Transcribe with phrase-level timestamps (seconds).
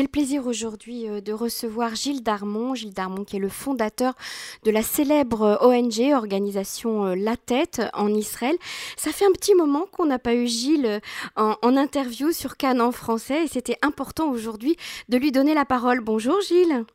[0.00, 2.74] J'ai le plaisir aujourd'hui euh, de recevoir Gilles Darmon.
[2.74, 4.14] Gilles Darmon qui est le fondateur
[4.64, 8.56] de la célèbre ONG, organisation euh, La Tête en Israël.
[8.96, 11.00] Ça fait un petit moment qu'on n'a pas eu Gilles euh,
[11.36, 14.74] en, en, interview sur Cannes en français et c'était important aujourd'hui
[15.10, 16.00] de lui donner la parole.
[16.00, 16.86] Bonjour Gilles.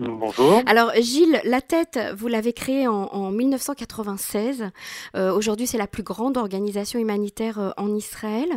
[0.00, 0.62] Bonjour.
[0.64, 4.70] Alors Gilles, la tête, vous l'avez créée en, 1996.
[5.14, 8.48] Euh, aujourd'hui, c'est la plus grande organisation humanitaire euh, en Israël.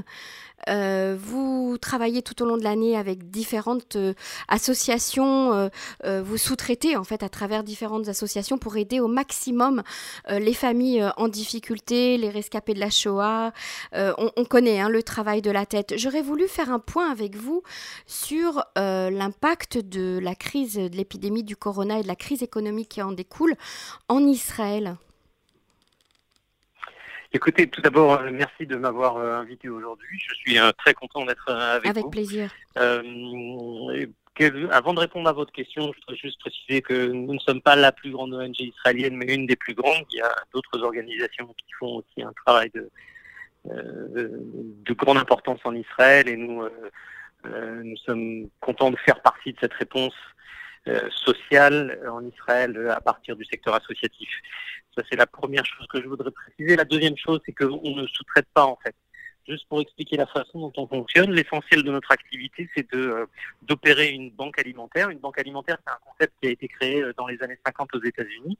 [0.70, 4.13] Euh, vous travaillez tout au long de l'année avec différentes euh,
[4.48, 5.70] associations,
[6.05, 9.84] euh, vous sous-traitez en fait à travers différentes associations pour aider au maximum
[10.30, 13.52] les familles en difficulté, les rescapés de la Shoah.
[13.94, 15.94] On, connaît hein, le travail de la tête.
[15.98, 17.63] J'aurais voulu faire un point avec vous
[18.05, 23.02] sur l'impact de la crise de l'épidémie du corona et de la crise économique qui
[23.02, 23.55] en découle
[24.07, 24.98] en Israël.
[27.35, 30.19] Écoutez, tout d'abord, euh, merci de m'avoir euh, invité aujourd'hui.
[30.19, 31.99] Je suis euh, très content d'être avec, vous.
[31.99, 32.51] Avec plaisir.
[34.71, 37.75] avant de répondre à votre question, je voudrais juste préciser que nous ne sommes pas
[37.75, 40.05] la plus grande ONG israélienne, mais une des plus grandes.
[40.12, 42.91] Il y a d'autres organisations qui font aussi un travail de,
[43.65, 46.63] de grande importance en Israël et nous,
[47.45, 50.13] nous sommes contents de faire partie de cette réponse
[51.09, 54.29] sociale en Israël à partir du secteur associatif.
[54.95, 56.75] Ça, c'est la première chose que je voudrais préciser.
[56.75, 58.95] La deuxième chose, c'est qu'on ne sous-traite pas, en fait.
[59.48, 63.25] Juste pour expliquer la façon dont on fonctionne, l'essentiel de notre activité, c'est de euh,
[63.63, 65.09] d'opérer une banque alimentaire.
[65.09, 67.94] Une banque alimentaire, c'est un concept qui a été créé euh, dans les années 50
[67.95, 68.57] aux États-Unis,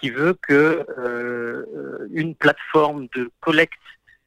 [0.00, 3.78] qui veut que euh, une plateforme de collecte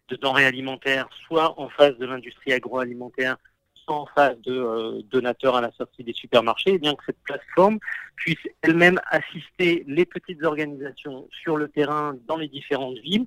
[0.07, 3.35] de denrées alimentaires soit en face de l'industrie agroalimentaire,
[3.87, 7.21] en phase de euh, donateurs à la sortie des supermarchés, et eh bien que cette
[7.23, 7.79] plateforme
[8.15, 13.25] puisse elle-même assister les petites organisations sur le terrain dans les différentes villes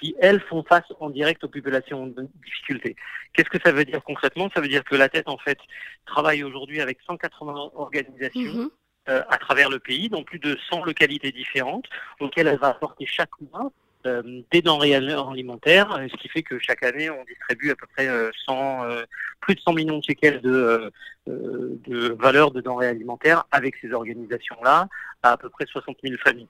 [0.00, 2.96] qui, elles, font face en direct aux populations de difficulté.
[3.32, 4.50] Qu'est-ce que ça veut dire concrètement?
[4.54, 5.58] Ça veut dire que la tête, en fait,
[6.06, 8.40] travaille aujourd'hui avec 180 organisations.
[8.40, 8.68] Mm-hmm.
[9.08, 11.86] Euh, à travers le pays, dans plus de 100 localités différentes,
[12.20, 13.72] auxquelles elle va apporter chaque mois
[14.06, 18.08] euh, des denrées alimentaires, ce qui fait que chaque année, on distribue à peu près
[18.46, 19.04] 100, euh,
[19.40, 20.90] plus de 100 millions de shekels de,
[21.28, 24.88] euh, de valeur de denrées alimentaires avec ces organisations-là
[25.22, 26.48] à à peu près 60 000 familles.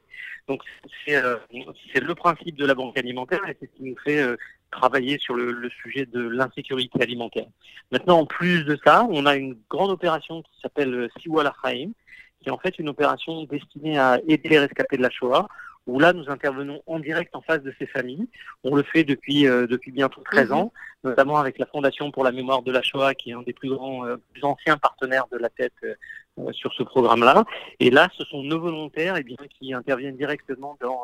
[0.48, 0.62] Donc
[1.06, 4.24] c'est le principe de la banque alimentaire et c'est ce qui nous fait
[4.70, 7.46] travailler sur le, le sujet de l'insécurité alimentaire.
[7.90, 11.92] Maintenant, en plus de ça, on a une grande opération qui s'appelle Siwa Lachaim,
[12.40, 15.48] qui est en fait une opération destinée à aider les rescapés de la Shoah
[15.86, 18.28] où là nous intervenons en direct en face de ces familles.
[18.64, 20.56] On le fait depuis euh, depuis bientôt 13 mhm.
[20.56, 20.72] ans,
[21.04, 23.70] notamment avec la Fondation pour la mémoire de la Shoah, qui est un des plus
[23.70, 27.44] grands, euh, plus anciens partenaires de la tête euh, sur ce programme-là.
[27.80, 31.02] Et là, ce sont nos volontaires, et eh bien, qui interviennent directement dans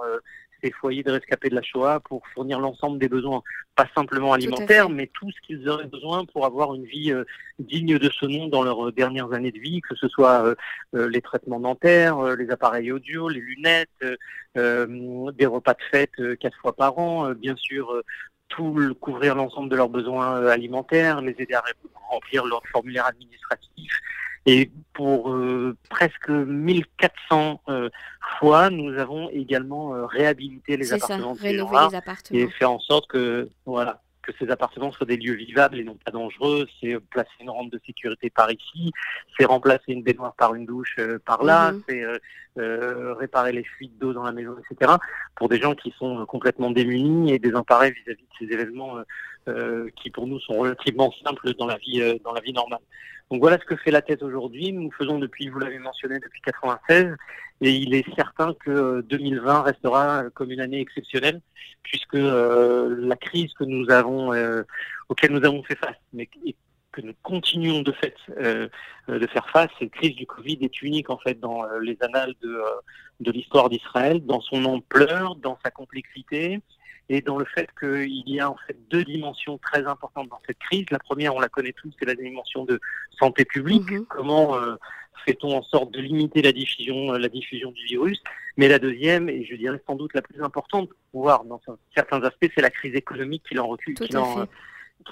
[0.62, 3.42] ces foyers de rescapés de la Shoah pour fournir l'ensemble des besoins,
[3.74, 7.24] pas simplement alimentaires, mais tout ce qu'ils auraient besoin pour avoir une vie euh,
[7.58, 10.54] digne de ce nom dans leurs dernières années de vie, que ce soit euh,
[10.94, 13.88] euh, les traitements dentaires, les appareils audio, les lunettes,
[14.54, 18.02] des repas de fête quatre fois par an, bien sûr
[18.48, 21.62] tout couvrir l'ensemble de leurs besoins alimentaires, les aider à
[22.10, 23.92] remplir leur formulaire administratif,
[24.48, 27.91] et pour euh, presque 1400 euh,
[28.38, 33.08] fois, nous avons également euh, réhabilité les appartements, ça, les appartements et fait en sorte
[33.08, 36.66] que voilà que ces appartements soient des lieux vivables et non pas dangereux.
[36.81, 38.91] C'est placer une rampe de sécurité par ici,
[39.38, 41.82] c'est remplacer une baignoire par une douche par là, mhm.
[41.87, 42.04] c'est
[42.56, 44.92] réparer les fuites d'eau dans la maison, etc.
[45.37, 48.97] Pour des gens qui sont complètement démunis et désemparés vis-à-vis de ces événements
[49.97, 52.81] qui pour nous sont relativement simples dans la vie dans la vie normale.
[53.31, 54.72] Donc voilà ce que fait la tête aujourd'hui.
[54.72, 57.15] Nous faisons depuis, vous l'avez mentionné, depuis 96,
[57.61, 61.41] et il est certain que 2020 restera comme une année exceptionnelle,
[61.83, 64.62] puisque euh, la crise que nous avons, euh,
[65.09, 66.27] auquel nous avons fait face, mais
[66.93, 68.69] que nous continuons de fait euh,
[69.09, 73.31] de faire face, cette crise du Covid est unique en fait dans les annales de
[73.31, 76.61] l'histoire d'Israël, dans son ampleur, dans sa complexité,
[77.08, 80.58] et dans le fait qu'il y a en fait deux dimensions très importantes dans cette
[80.58, 80.84] crise.
[80.91, 82.80] La première, on la connaît tous, c'est la dimension de
[83.19, 83.91] santé publique.
[83.91, 84.06] Mhm.
[84.06, 84.76] Comment euh,
[85.25, 88.22] fait-on en sorte de limiter la diffusion, euh, la diffusion du virus?
[88.56, 91.60] Mais la deuxième, et je dirais sans doute la plus importante, voire dans
[91.94, 94.46] certains aspects, c'est la crise économique qui en recule, qui en,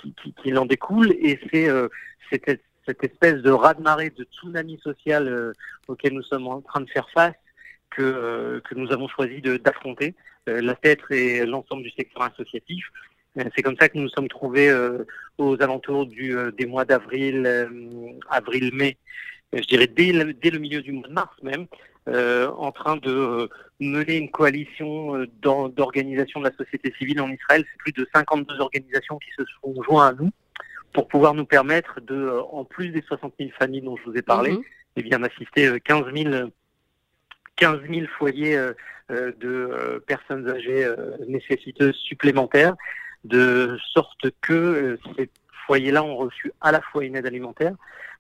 [0.01, 1.89] qui, qui, en, découle, et c'est euh,
[2.31, 5.53] cette, cette, espèce de raz-de-marée, de tsunami social
[5.89, 7.35] auquel nous sommes en train de faire face
[7.89, 10.15] que, que nous avons choisi d'affronter,
[10.47, 12.87] la tête et l'ensemble du secteur associatif.
[13.39, 14.73] Euh, c'est comme ça que nous nous sommes trouvés
[15.39, 17.69] aux alentours du, des mois d'avril,
[18.31, 18.97] avril-mai,
[19.53, 21.67] je dirais dès le, dès le milieu du mois de mars même,
[22.07, 23.51] en train de
[23.81, 27.65] mener une coalition d'organisations de la société civile en Israël.
[27.71, 30.31] C'est plus de 52 organisations qui se sont joints à nous
[30.93, 34.23] pour pouvoir nous permettre de, en plus des 60 000 familles dont je vous ai
[34.23, 34.63] parlé, mhm.
[34.97, 36.51] eh bien d'assister 15 000
[37.57, 38.73] 15 000 foyers
[39.09, 40.89] de personnes âgées
[41.29, 42.75] nécessiteuses supplémentaires,
[43.25, 45.31] de sorte que ces
[45.67, 47.75] foyers-là ont reçu à la fois une aide alimentaire,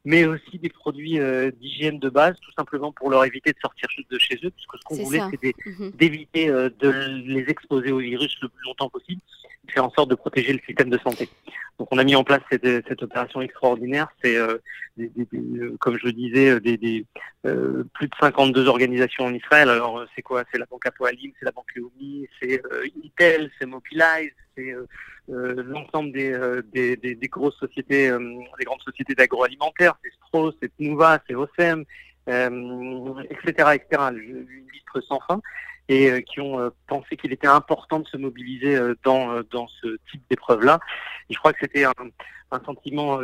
[0.06, 3.88] mais aussi des produits euh, d'hygiène de base, tout simplement pour leur éviter de sortir
[4.09, 5.91] de chez eux, puisque ce qu'on voulait, c'était mhm.
[5.91, 6.91] d'éviter euh, de
[7.27, 9.21] les exposer au virus le plus longtemps possible,
[9.71, 11.29] faire en sorte de protéger le système de santé.
[11.79, 14.09] Donc on a mis en place cette, opération extraordinaire.
[14.23, 14.59] C'est, euh,
[15.79, 17.05] comme je le disais, des,
[17.43, 19.69] plus de 52 organisations en Israël.
[19.69, 20.45] Alors c'est quoi?
[20.51, 22.63] C'est la Banque Apoalim, c'est la Banque Leumi, c'est
[23.05, 24.75] Intel, c'est Mobilize, c'est
[25.29, 28.19] euh, l'ensemble des, euh, des, grosses sociétés, euh,
[28.59, 31.85] des grandes sociétés d'agroalimentaire, c'est Strauss, c'est Tnuva, c'est Osem,
[32.29, 34.03] etc., etc.
[34.13, 35.41] Une liste sans fin
[35.88, 40.81] et qui ont pensé qu'il était important de se mobiliser dans, dans ce type d'épreuve-là.
[41.31, 41.93] Je crois que c'était un,
[42.50, 43.21] un, sentiment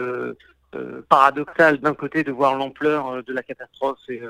[1.09, 4.23] paradoxal d'un côté de voir l'ampleur de la catastrophe et,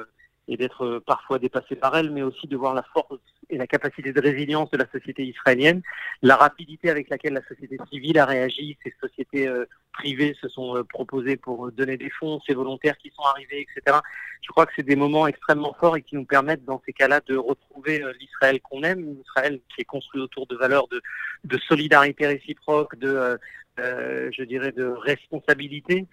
[0.49, 3.19] et d'être parfois dépassé par elle, mais aussi de voir la force
[3.52, 5.82] et la capacité de résilience de la société israélienne,
[6.22, 10.76] la rapidité avec laquelle la société civile a réagi, ces sociétés euh, privées se sont
[10.76, 13.99] euh, proposées pour donner des fonds, ces volontaires qui sont arrivés, etc.
[14.40, 17.20] Je crois que c'est des moments extrêmement forts et qui nous permettent dans ces cas-là
[17.26, 21.02] de retrouver euh, l'Israël qu'on aime, l'Israël qui est construit autour de valeurs de,
[21.44, 23.38] de solidarité réciproque, de,
[23.78, 26.06] je dirais, de responsabilité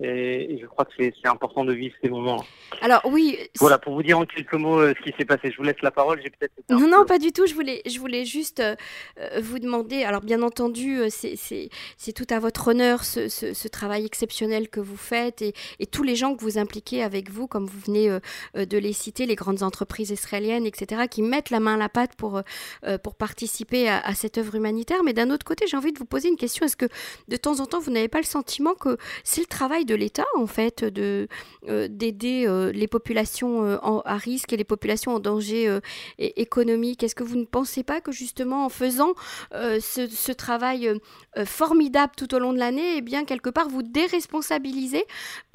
[0.00, 2.44] et, je crois que c'est important de vivre ces moments.
[2.80, 3.38] Alors oui.
[3.60, 5.52] Voilà, pour vous dire en quelques mots euh, ce qui s'est passé.
[5.52, 6.20] Je vous laisse la parole.
[6.20, 6.52] J'ai peut-être.
[6.68, 7.46] Non, non, pas du tout.
[7.46, 8.74] Je voulais, je voulais juste euh,
[9.20, 10.02] euh, vous demander.
[10.02, 15.42] Alors bien entendu, c'est tout à votre honneur ce, ce, travail exceptionnel que vous faites
[15.42, 18.18] et, et, tous les gens que vous impliquez avec vous, comme vous venez
[18.54, 22.14] de les citer, les grandes entreprises israéliennes, etc., qui mettent la main à la pâte
[22.16, 22.42] pour
[23.02, 25.02] pour participer à, à cette œuvre humanitaire.
[25.04, 26.66] Mais d'un autre côté, j'ai envie de vous poser une question.
[26.66, 26.88] Est-ce que
[27.28, 30.26] de temps en temps, vous n'avez pas le sentiment que c'est le travail de l'État,
[30.36, 31.28] en fait, de
[31.68, 35.78] euh, d'aider euh, les populations euh, à risque et les populations en danger
[36.18, 37.02] économique.
[37.02, 39.14] Est-ce que vous ne pensez pas que justement en faisant
[39.52, 40.90] ce, travail
[41.44, 45.04] formidable tout au long de l'année, eh bien quelque part vous déresponsabilisez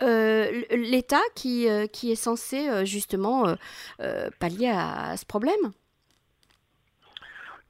[0.01, 3.55] l'État qui, qui est censé justement
[4.39, 5.71] pallier à, ce problème?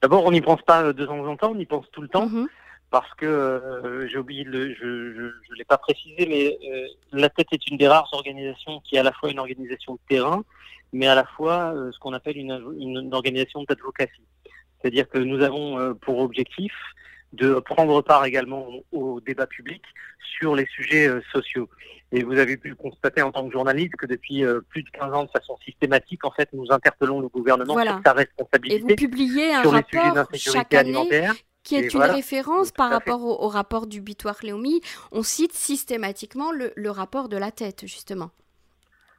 [0.02, 2.26] D'abord, on n'y pense pas de temps en temps, on y pense tout le temps.
[2.26, 2.46] Mm-hmm
[2.90, 7.46] parce que euh, j'ai oublié, le, je ne l'ai pas précisé, mais euh, la tête
[7.52, 10.44] est une des rares organisations qui est à la fois une organisation de terrain,
[10.92, 14.22] mais à la fois euh, ce qu'on appelle une, une, organisation d'advocacy.
[14.80, 16.72] C'est-à-dire que nous avons pour objectif
[17.34, 19.82] de prendre part également au débat public
[20.38, 21.68] sur les sujets sociaux.
[22.12, 25.12] Et vous avez pu le constater en tant que journaliste que depuis plus de 15
[25.12, 28.76] ans, de façon systématique, en fait, nous interpellons le gouvernement sur sa responsabilité.
[28.76, 31.34] Et vous publiez un sur rapport les sujets d'insécurité alimentaire
[31.70, 34.80] qui est une référence par rapport au, rapport du Bitoire Léomi.
[35.12, 38.30] On cite systématiquement le, rapport de la tête, justement.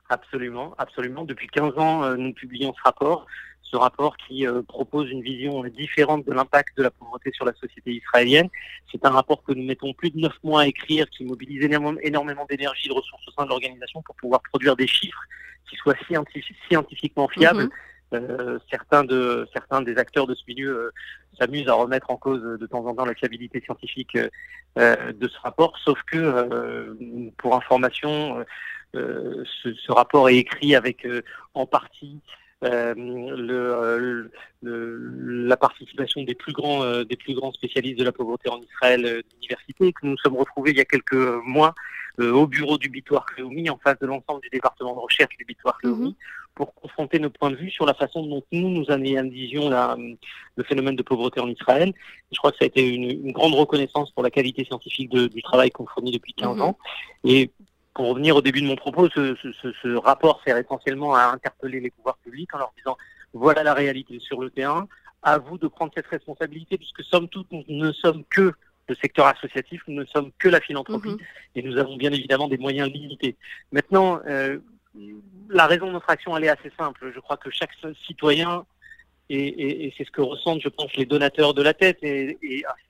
[0.09, 1.23] Absolument, absolument.
[1.23, 3.25] Depuis 15 ans, euh, nous publions ce rapport,
[3.61, 7.53] ce rapport qui euh, propose une vision différente de l'impact de la pauvreté sur la
[7.53, 8.49] société israélienne.
[8.91, 12.45] C'est un rapport que nous mettons plus de 9 mois à écrire, qui mobilise énormément
[12.49, 15.23] d'énergie et de ressources au sein de l'organisation pour pouvoir produire des chiffres
[15.69, 15.95] qui soient
[16.67, 17.63] scientifiquement fiables.
[17.63, 17.69] Mhm.
[18.13, 20.91] Euh, certains, de, certains des acteurs de ce milieu euh,
[21.39, 24.17] s'amusent à remettre en cause de temps en temps la fiabilité scientifique
[24.77, 28.45] euh, de ce rapport, sauf que, pour information,
[28.93, 31.07] ce, rapport est écrit avec
[31.53, 32.19] en partie
[32.61, 34.29] le,
[34.61, 39.93] la participation des plus grands des plus grands spécialistes de la pauvreté en Israël d'université
[39.93, 41.13] que nous nous sommes retrouvés il y a quelques
[41.45, 41.73] mois
[42.19, 45.77] au bureau du Bitoire Cléomi en face de l'ensemble du département de recherche du Bitoire
[45.79, 46.15] Cléomi mhm
[46.55, 49.97] pour confronter nos points de vue sur la façon dont nous, nous analysions la,
[50.55, 51.93] le phénomène de pauvreté en Israël.
[52.31, 55.71] je crois que ça a été une, grande reconnaissance pour la qualité scientifique du travail
[55.71, 56.61] qu'on fournit depuis 15 mhm.
[56.61, 56.77] ans.
[57.23, 57.51] Et
[57.93, 61.79] pour revenir au début de mon propos, ce, ce, ce, rapport sert essentiellement à interpeller
[61.79, 62.97] les pouvoirs publics en leur disant
[63.33, 64.87] voilà la réalité sur le terrain,
[65.23, 68.53] à vous de prendre cette responsabilité, puisque somme toute, nous ne sommes que
[68.87, 71.19] le secteur associatif, nous ne sommes que la philanthropie, mhm.
[71.55, 73.37] et nous avons bien évidemment des moyens limités.
[73.71, 74.59] Maintenant, euh,
[75.49, 77.11] la raison de notre action, elle est assez simple.
[77.13, 77.71] Je crois que chaque
[78.05, 78.65] citoyen,
[79.29, 82.37] et, c'est ce que ressentent, je pense, les donateurs de la tête et,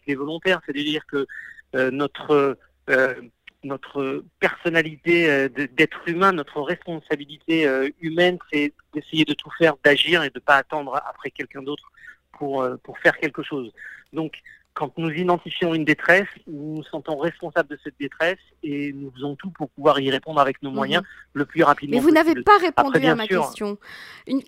[0.08, 1.28] les volontaires, c'est de dire que
[1.76, 2.58] euh, notre,
[2.90, 3.16] euh,
[3.64, 7.70] notre personnalité euh, d'être humain, notre responsabilité
[8.02, 11.92] humaine, c'est d'essayer de tout faire, d'agir et de ne pas attendre après quelqu'un d'autre
[12.32, 13.72] pour, pour faire quelque chose.
[14.14, 14.34] Donc,
[14.74, 19.36] quand nous identifions une détresse, nous nous sentons responsables de cette détresse et nous faisons
[19.36, 21.08] tout pour pouvoir y répondre avec nos moyens mhm.
[21.34, 23.78] le plus rapidement Mais vous n'avez pas répondu à ma question.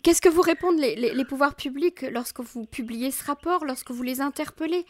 [0.02, 4.22] Qu'est-ce que vous répondent les, pouvoirs publics lorsque vous publiez ce rapport, lorsque vous les
[4.22, 4.86] interpellez?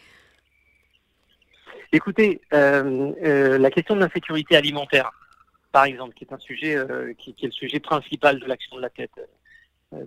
[1.92, 5.12] Écoutez, la question de l'insécurité alimentaire,
[5.72, 6.78] par exemple, qui est un sujet
[7.18, 9.20] qui, est le sujet principal de l'action de la tête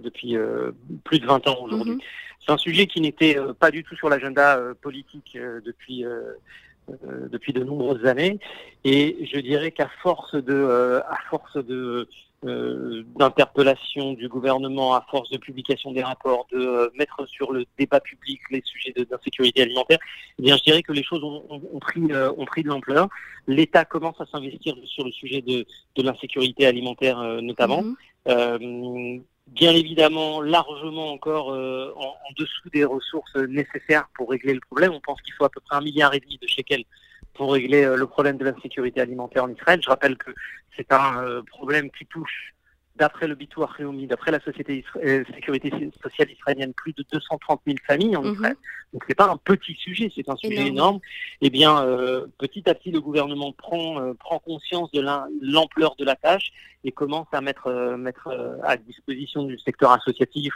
[0.03, 0.37] depuis
[1.05, 1.95] plus de 20 ans aujourd'hui.
[1.95, 2.01] Mhm.
[2.45, 6.05] C'est un sujet qui n'était pas du tout sur l'agenda politique depuis
[7.05, 8.39] euh, depuis de nombreuses années.
[8.85, 12.09] Et je dirais qu'à force de, euh, à force de
[12.47, 18.01] euh, d'interpellation du gouvernement, à force de publication des rapports, de mettre sur le débat
[18.01, 19.99] public les sujets d'insécurité alimentaire,
[20.39, 23.09] eh bien, je dirais que les choses ont, ont, pris, ont pris de l'ampleur.
[23.47, 27.83] L'État commence à s'investir sur le sujet de, de l'insécurité alimentaire notamment.
[27.83, 34.93] Mm-hmm bien évidemment largement encore euh, en, dessous des ressources nécessaires pour régler le problème.
[34.93, 36.85] On pense qu'il faut à peu près un milliard et demi de shekels
[37.37, 39.81] pour régler euh, le problème de l'insécurité alimentaire en Israël.
[39.83, 40.31] Je rappelle que
[40.77, 42.55] c'est un euh, problème qui touche
[42.97, 43.65] d'après le Bitou
[44.07, 45.71] d'après la Société euh, Sécurité
[46.03, 48.35] sociale israélienne, plus de 230 000 familles en mhm.
[48.35, 48.57] Israël.
[48.93, 51.01] Donc c'est pas un petit sujet, c'est un sujet énorme.
[51.41, 55.05] Eh bien, euh, petit à petit, le gouvernement prend euh, prend conscience de
[55.43, 56.53] l'ampleur de la tâche
[56.85, 58.29] et commence à mettre mettre
[58.63, 60.53] à disposition du secteur associatif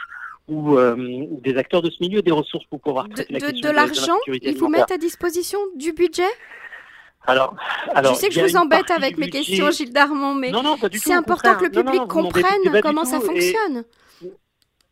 [0.47, 3.73] ou, des acteurs de ce milieu des ressources pour pouvoir traiter de, la question de,
[3.73, 4.17] de l'argent.
[4.27, 6.23] Ils vous mettent à disposition du budget?
[7.27, 7.55] Alors,
[8.03, 10.51] je sais que je vous embête avec mes questions, Gilles Darmon, mais
[10.93, 13.83] c'est important que le public comprenne comment ça fonctionne.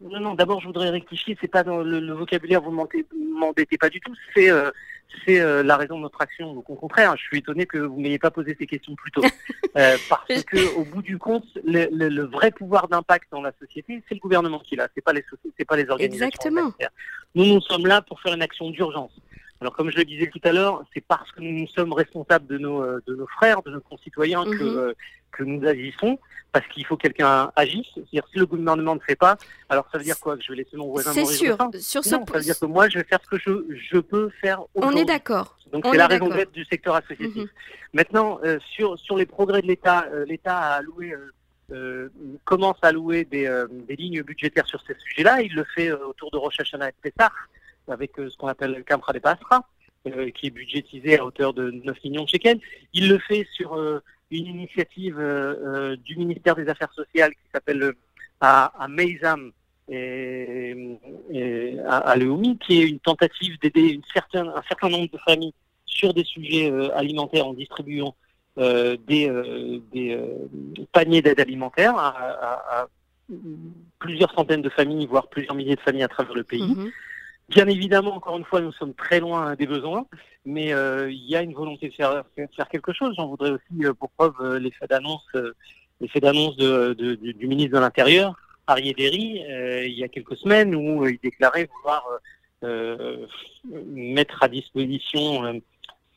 [0.01, 3.99] Non, non, d'abord, je voudrais rectifier, c'est pas dans le, vocabulaire, vous m'embêtez pas du
[3.99, 4.71] tout, c'est euh,
[5.27, 6.53] euh, la raison de notre action.
[6.53, 9.21] Donc, au contraire, je suis étonné que vous m'ayez pas posé ces questions plus tôt.
[9.77, 14.15] Euh, parce que, au bout du compte, le, vrai pouvoir d'impact dans la société, c'est
[14.15, 15.23] le gouvernement qui l'a, c'est pas les
[15.57, 16.25] c'est pas les organisations.
[16.25, 16.73] Exactement.
[17.35, 19.11] Nous, nous sommes là pour faire une action d'urgence.
[19.61, 22.57] Alors comme je le disais tout à l'heure, c'est parce que nous sommes responsables de
[22.57, 24.77] nos, euh, de nos frères, de nos concitoyens que, mhm.
[24.77, 24.93] euh,
[25.31, 26.17] que nous agissons,
[26.53, 27.87] parce qu'il faut que quelqu'un agisse.
[27.93, 29.37] C'est-à-dire si le gouvernement ne fait pas,
[29.67, 30.37] alors ça veut dire quoi?
[30.37, 31.57] Que je vais laisser mon voisin mourir sûr.
[31.79, 32.15] Sur ce...
[32.15, 34.61] Non, ça veut dire que moi je vais faire ce que je, je peux faire
[34.75, 35.57] On est d'accord.
[35.73, 37.35] Donc c'est la raison d'être du secteur associatif.
[37.35, 37.49] Mhm.
[37.93, 41.13] Maintenant, euh, sur, sur les progrès de l'État, l'État a alloué...
[42.45, 45.41] commence à allouer des, des, lignes budgétaires sur ces sujets-là.
[45.41, 47.29] Il le fait autour de Rosh Hashanah et Pessah
[47.89, 49.65] avec euh, ce qu'on appelle le Camra des Pasra,
[50.07, 52.59] euh, qui est budgétisé à hauteur de 9 millions de shekels.
[52.93, 55.17] Il le fait sur euh, une initiative
[56.05, 57.93] du ministère des Affaires sociales qui s'appelle
[58.41, 58.87] à, à
[59.91, 60.99] et,
[61.87, 62.15] à,
[62.59, 63.99] qui est une tentative d'aider
[64.35, 65.53] un certain nombre de familles
[65.87, 68.15] sur des sujets alimentaires en distribuant
[68.55, 69.31] des,
[70.91, 72.87] paniers d'aide alimentaire à,
[73.97, 76.61] plusieurs centaines de familles, voire plusieurs milliers de familles à travers le pays.
[76.61, 76.91] Mm-hmm.
[77.49, 80.05] Bien évidemment, encore une fois, nous sommes très loin des besoins,
[80.45, 83.15] mais euh, il y a une volonté de faire, faire quelque chose.
[83.17, 85.27] J'en voudrais aussi euh, pour preuve euh, l'effet d'annonce,
[85.99, 88.35] l'effet d'annonce de, du, ministre de l'Intérieur,
[88.67, 89.43] Arié Derry,
[89.87, 92.05] il y a quelques semaines, où il déclarait vouloir
[93.87, 95.59] mettre à disposition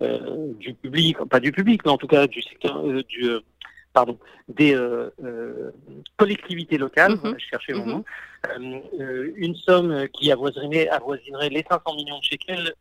[0.00, 3.30] du public, pas du public, mais en tout cas du secteur du
[3.92, 4.18] pardon,
[4.48, 5.70] des euh, euh,
[6.16, 7.36] collectivités locales, mhm.
[7.38, 7.92] je cherchais mon mhm.
[7.92, 8.04] nom,
[9.00, 12.74] euh, une somme qui avoisinerait, avoisinerait les 500 millions de shekels,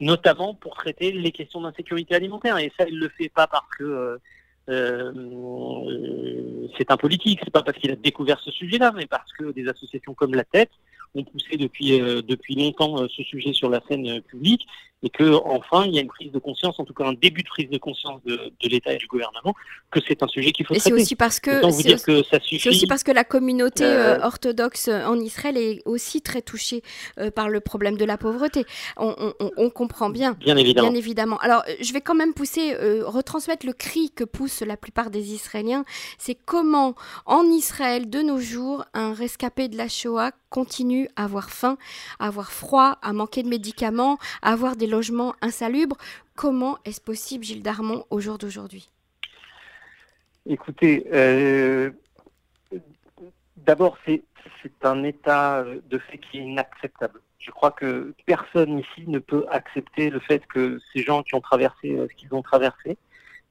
[0.00, 2.58] notamment pour traiter les questions d'insécurité alimentaire.
[2.58, 4.18] Et ça, il ne le fait pas parce que
[4.66, 9.68] c'est un politique, c'est pas parce qu'il a découvert ce sujet-là, mais parce que des
[9.68, 10.70] associations comme la Tête
[11.14, 14.66] ont poussé depuis, depuis longtemps ce sujet sur la scène publique
[15.02, 17.42] et que enfin il y a une prise de conscience, en tout cas un début
[17.42, 19.54] de prise de conscience de, de l'État et du gouvernement,
[19.90, 20.90] que c'est un sujet qu'il faut traiter.
[20.90, 25.18] Et c'est aussi parce que c'est aussi, parce que la communauté euh, euh, orthodoxe en
[25.18, 26.82] Israël est aussi très touchée
[27.18, 28.64] euh, par le problème de la pauvreté.
[28.96, 30.34] On, on, on, comprend bien.
[30.34, 30.90] Bien évidemment.
[30.90, 31.38] Bien évidemment.
[31.38, 35.84] Alors je vais quand même pousser, retransmettre le cri que poussent la plupart des Israéliens.
[36.18, 36.94] C'est comment
[37.26, 41.76] en Israël de nos jours un rescapé de la Shoah continue avoir faim,
[42.18, 45.96] avoir froid, à manquer de médicaments, avoir des logements insalubres.
[46.34, 48.90] Comment est-ce possible, Gilles Darmon, au jour d'aujourd'hui?
[50.46, 51.90] Écoutez, euh,
[53.56, 54.22] d'abord, c'est
[54.82, 57.20] un état de fait qui est inacceptable.
[57.38, 61.40] Je crois que personne ici ne peut accepter le fait que ces gens qui ont
[61.40, 62.96] traversé euh, ce qu'ils ont traversé,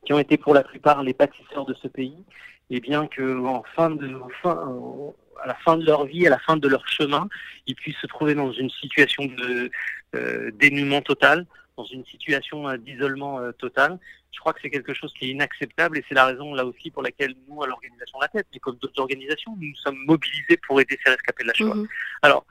[0.06, 2.24] qui ont été pour la plupart les bâtisseurs de ce pays,
[2.72, 4.58] et bien que en fin de, fin,
[5.44, 7.28] à la fin de leur vie, à la fin de leur chemin,
[7.68, 9.70] ils puissent se trouver dans une situation de
[10.16, 11.46] euh, dénuement total,
[11.78, 14.00] dans une situation euh, d'isolement euh, total.
[14.32, 16.90] Je crois que c'est quelque chose qui est inacceptable et c'est la raison là aussi
[16.90, 20.80] pour laquelle nous, à l'organisation La Tête, mais comme d'autres organisations, nous sommes mobilisés pour
[20.80, 21.76] aider ces rescapés de la Shoah.
[21.76, 21.88] Mhm.
[22.22, 22.46] Alors,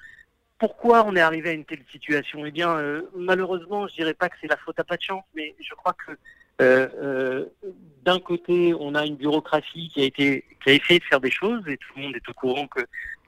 [0.58, 2.44] pourquoi on est arrivé à une telle situation?
[2.44, 5.54] Eh bien, malheureusement, je dirais pas que c'est la faute à pas de chance, mais
[5.58, 10.70] je crois que euh, euh, d'un côté, on a une bureaucratie qui a été qui
[10.70, 12.80] a essayé de faire des choses et tout le monde est au courant que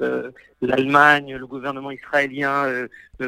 [0.03, 2.87] euh, l'Allemagne, le gouvernement israélien,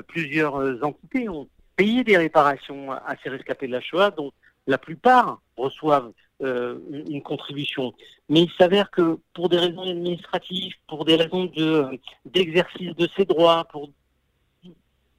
[0.09, 4.33] plusieurs entités ont payer des réparations à ces rescapés de la Shoah, dont
[4.67, 7.93] la plupart reçoivent euh, une contribution.
[8.29, 13.25] Mais il s'avère que pour des raisons administratives, pour des raisons de d'exercice de ces
[13.25, 13.91] droits, pour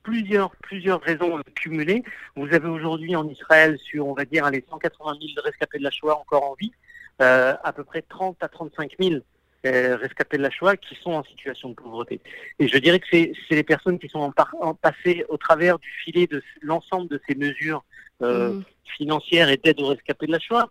[0.06, 2.04] plusieurs plusieurs raisons cumulées,
[2.36, 5.92] vous avez aujourd'hui en Israël sur on va dire les 180 000 rescapés de la
[5.92, 6.72] Shoah encore en vie,
[7.22, 9.16] euh, à peu près 30 à 35 000
[9.66, 12.22] euh, rescapés de la Shoah qui sont en situation de pauvreté.
[12.60, 15.90] Et je dirais que c'est les personnes qui sont en, en passées au travers du
[16.04, 17.84] filet de l'ensemble de ces mesures
[18.22, 18.64] euh, mmh.
[18.98, 20.70] financières et d'aide aux rescapés de la Shoah,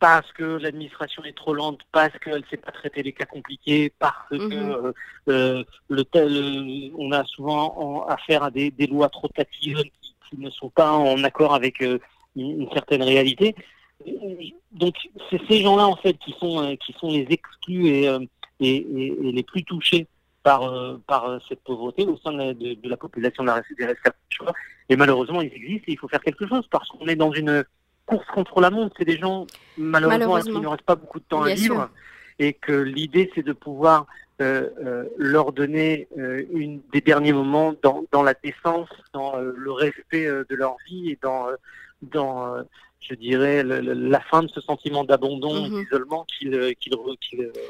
[0.00, 3.92] parce que l'administration est trop lente, parce qu'elle ne sait pas traiter les cas compliqués,
[3.98, 4.48] parce mmh.
[4.48, 4.94] que
[5.28, 9.82] euh, le tel, on a souvent affaire à des, lois trop tatives
[10.28, 13.54] qui, ne sont pas en accord avec une, certaine réalité
[14.72, 14.94] donc
[15.30, 18.20] c'est ces gens-là en fait qui sont euh, qui sont les exclus et, euh,
[18.60, 18.86] et,
[19.20, 20.06] les plus touchés
[20.42, 23.94] par euh, par cette pauvreté au sein de la, population de la des
[24.88, 27.64] Et malheureusement, ils existent et il faut faire quelque chose parce qu'on est dans une
[28.08, 28.94] course contre la montre.
[28.98, 29.46] C'est des gens
[29.76, 31.90] malheureusement, qui ne reste pas beaucoup de temps à vivre
[32.38, 34.06] et que l'idée c'est de pouvoir
[35.16, 40.76] leur donner une des derniers moments dans, dans la décence, dans le respect de leur
[40.86, 41.46] vie et dans
[42.02, 42.62] dans
[43.00, 45.82] je dirais, la fin de ce sentiment d'abandon et mhm.
[45.82, 46.72] d'isolement qu'ils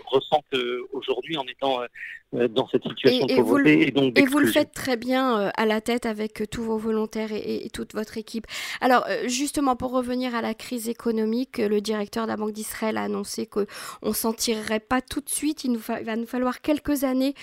[0.07, 1.87] ressentent euh, aujourd'hui en étant euh,
[2.33, 3.89] dans cette situation de pauvreté.
[3.89, 6.77] Et, donc et vous le faites très bien euh, à la tête avec tous vos
[6.77, 8.47] volontaires et, toute votre équipe.
[8.81, 13.03] Alors, justement, pour revenir à la crise économique, le directeur de la Banque d'Israël a
[13.03, 13.67] annoncé qu'on
[14.03, 15.65] ne s'en tirerait pas tout de suite.
[15.65, 17.35] Il, nous va nous falloir quelques années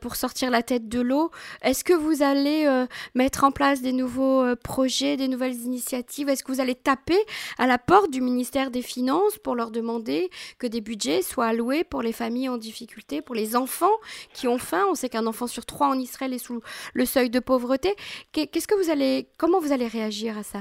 [0.00, 1.30] pour sortir la tête de l'eau.
[1.62, 2.66] Est-ce que vous allez
[3.14, 6.28] mettre en place des nouveaux projets, des nouvelles initiatives?
[6.28, 7.18] Est-ce que vous allez taper
[7.58, 11.84] à la porte du ministère des Finances pour leur demander que des budgets soient alloués
[11.84, 13.86] pour les familles en difficulté, pour les enfants
[14.32, 14.84] qui ont faim.
[14.90, 16.62] On sait qu'un enfant sur trois en Israël est sous
[16.94, 17.94] le seuil de pauvreté.
[18.32, 20.60] Qu'est-ce que vous allez, comment vous allez réagir à ça?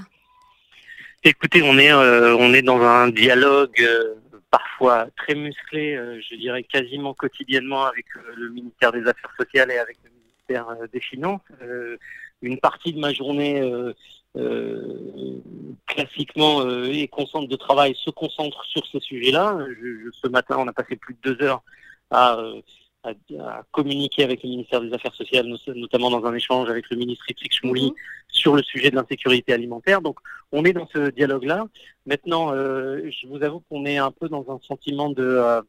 [1.27, 4.13] Écoutez, on est, euh, on est dans un dialogue euh,
[4.51, 8.05] parfois très musclé, euh, je dirais quasiment quotidiennement avec
[8.35, 11.41] le ministère des Affaires sociales et avec le ministère des Finances.
[12.43, 13.59] une partie de ma journée
[15.87, 19.57] classiquement et concentre de travail se concentre sur ces sujets-là.
[20.11, 21.63] ce matin, on a passé plus de deux heures
[22.11, 22.37] à,
[23.07, 27.29] euh, communiquer avec le ministère des Affaires sociales, notamment dans un échange avec le ministre
[27.29, 27.95] Ipsik Shmouli mhm.
[28.29, 30.01] sur le sujet de l'insécurité alimentaire.
[30.01, 30.19] Donc,
[30.51, 31.65] on est dans ce dialogue-là.
[32.05, 35.61] Maintenant, je vous avoue qu'on est un peu dans un sentiment de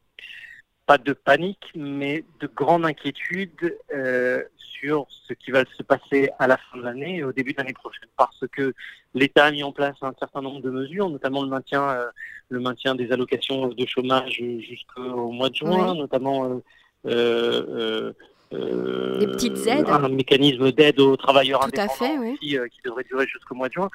[0.87, 6.47] pas de panique, mais de grande inquiétude euh, sur ce qui va se passer à
[6.47, 8.73] la fin de l'année et au début de l'année prochaine, parce que
[9.13, 12.07] l'État a mis en place un certain nombre de mesures, notamment le maintien, euh,
[12.49, 16.63] le maintien des allocations de chômage jusqu'au mois de juin, notamment euh,
[17.05, 18.13] des
[18.51, 19.89] petites aides.
[19.89, 23.89] un mécanisme d'aide aux travailleurs indépendants qui, devrait durer jusqu'au mois de juin.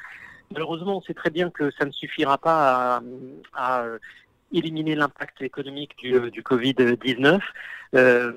[0.50, 3.02] Malheureusement, on sait très bien que ça ne suffira pas
[3.54, 3.84] à
[4.52, 7.40] éliminer l'impact économique du, euh, du Covid-19.
[7.94, 8.32] Euh,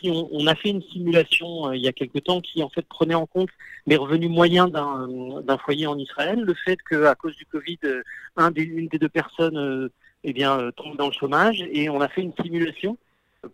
[0.00, 2.70] si on, on, a fait une simulation euh, il y a quelque temps qui en
[2.70, 3.50] fait prenait en compte
[3.86, 7.78] les revenus moyens d'un foyer en Israël, le fait qu'à cause du Covid,
[8.36, 9.90] un des, une des deux personnes
[10.26, 12.96] eh bien, tombe dans le chômage, et on a fait une simulation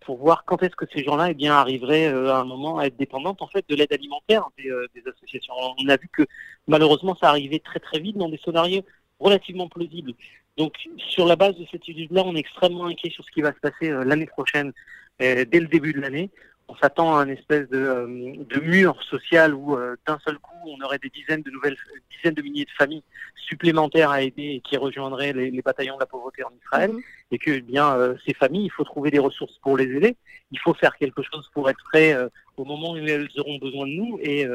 [0.01, 2.97] pour voir quand est-ce que ces gens-là eh bien, arriveraient à un moment à être
[2.97, 5.53] dépendantes en fait de l'aide alimentaire des, des, associations.
[5.77, 6.23] On a vu que
[6.67, 8.83] malheureusement ça arrivait très très vite dans des scénarios
[9.19, 10.13] relativement plausibles.
[10.57, 13.53] Donc, sur la base de cette étude-là, on est extrêmement inquiet sur ce qui va
[13.53, 14.73] se passer euh, l'année prochaine,
[15.21, 16.29] euh, dès le début de l'année.
[16.67, 20.79] On s'attend à un espèce de, euh, de mur social où d'un seul coup, on
[20.83, 21.75] aurait des dizaines de nouvelles,
[22.15, 23.03] dizaines de milliers de familles
[23.35, 26.91] supplémentaires à aider et qui rejoindraient les, bataillons de la pauvreté en Israël.
[26.91, 27.01] Mhm.
[27.31, 30.15] Et que, eh bien, ces familles, il faut trouver des ressources pour les aider.
[30.51, 32.15] Il faut faire quelque chose pour être prêt
[32.57, 34.19] au moment où elles auront besoin de nous.
[34.21, 34.45] Et,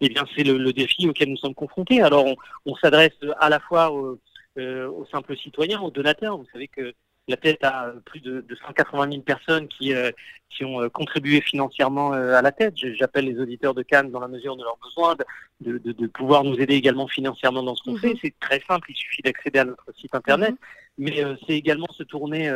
[0.00, 2.02] eh bien, c'est le, défi auquel nous sommes confrontés.
[2.02, 4.18] Alors, on, on s'adresse à la fois aux
[4.58, 6.36] euh, aux simples citoyens, aux donateurs.
[6.36, 6.92] Vous savez que
[7.30, 10.10] la tête a plus de, 180 000 personnes qui, euh,
[10.50, 12.74] qui ont euh, contribué financièrement à la tête.
[12.76, 15.16] J'appelle les auditeurs de Cannes dans la mesure de leurs besoins
[15.60, 18.00] de, de, pouvoir nous aider également financièrement dans ce qu'on mhm.
[18.00, 18.14] fait.
[18.22, 20.58] C'est très simple, il suffit d'accéder à notre site internet, mhm.
[20.98, 22.50] mais c'est également se tourner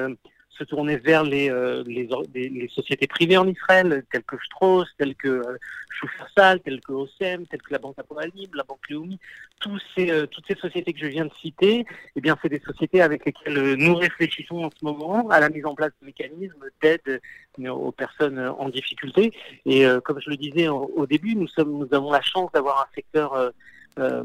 [0.56, 5.14] se tourner vers les, euh, les, les, sociétés privées en Israël, telles que Strauss, telles
[5.14, 5.58] que euh,
[6.64, 9.18] telles que OSEM, telles que la Banque Apoalim, la Banque Léomi,
[9.60, 11.86] tous ces, euh, toutes ces sociétés que je viens de citer,
[12.16, 15.48] eh bien, c'est des sociétés avec lesquelles euh, nous réfléchissons en ce moment à la
[15.48, 17.20] mise en place de mécanismes d'aide
[17.68, 19.32] aux personnes en difficulté.
[19.64, 22.94] Et comme je le disais au, début, nous, sommes, nous avons la chance d'avoir un
[22.96, 23.52] secteur
[23.98, 24.24] euh,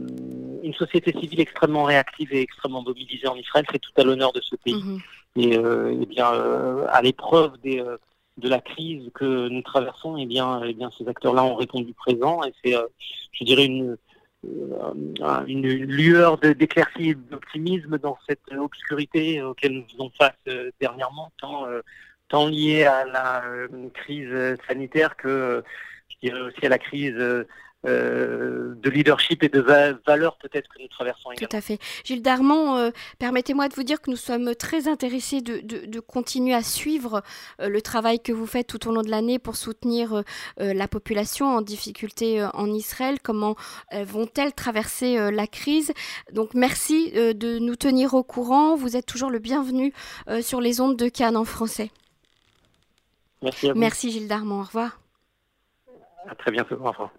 [0.63, 4.42] une société civile extrêmement réactive et extrêmement mobilisée en Israël, c'est tout à l'honneur de
[4.42, 4.74] ce pays.
[4.74, 5.00] Mhm.
[5.36, 7.84] Et, euh, eh bien, euh, à l'épreuve des,
[8.38, 11.56] de la crise que nous traversons, et eh bien, et eh bien, ces acteurs-là ont
[11.56, 12.44] répondu présent.
[12.44, 12.76] Et c'est,
[13.32, 13.98] je dirais, une,
[15.48, 21.65] une, lueur d'éclaircie et d'optimisme dans cette obscurité auquel nous faisons face dernièrement, tant,
[22.28, 23.44] tant liée à la
[23.94, 25.63] crise sanitaire que
[26.10, 27.46] je dirais aussi à la crise
[27.86, 31.48] euh, de leadership et de valeur peut-être que nous traversons également.
[31.48, 31.80] Tout à fait.
[32.04, 36.62] Gilles Darmon, euh, permettez-moi de vous dire que nous sommes très intéressés de, continuer à
[36.62, 37.24] suivre
[37.62, 40.24] euh, le travail que vous faites tout au long de l'année pour soutenir
[40.58, 43.20] la population en difficulté en Israël.
[43.22, 43.56] Comment
[43.92, 45.94] vont-elles traverser la crise?
[46.34, 48.76] Donc merci de nous tenir au courant.
[48.76, 49.94] Vous êtes toujours le bienvenu
[50.42, 51.92] sur les ondes de Cannes en français.
[53.42, 53.80] Merci à vous.
[53.80, 54.62] Merci Gilles Darmon.
[54.62, 55.00] Au revoir.
[56.28, 56.76] À très bientôt.
[56.76, 57.12] Au revoir.